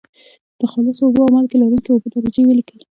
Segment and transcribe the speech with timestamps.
[0.59, 2.77] د خالصو اوبو او مالګې لرونکي اوبو درجې ولیکئ.